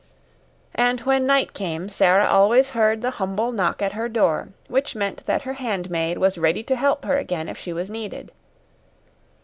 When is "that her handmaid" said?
5.27-6.17